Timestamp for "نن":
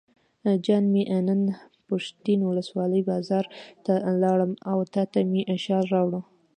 1.27-1.41